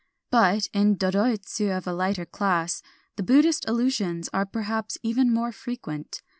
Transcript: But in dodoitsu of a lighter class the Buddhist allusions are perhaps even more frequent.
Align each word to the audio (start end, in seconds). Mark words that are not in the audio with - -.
But 0.31 0.65
in 0.73 0.97
dodoitsu 0.97 1.77
of 1.77 1.85
a 1.85 1.93
lighter 1.93 2.25
class 2.25 2.81
the 3.17 3.21
Buddhist 3.21 3.69
allusions 3.69 4.29
are 4.33 4.47
perhaps 4.47 4.97
even 5.03 5.31
more 5.31 5.51
frequent. 5.51 6.23